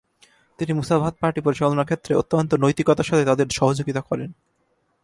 [0.59, 4.29] তিনি Musavat party পরিচালনার ক্ষেত্রে অত্যন্ত নৈতিকতার সাথে তাদের সহযোগীতা করেন।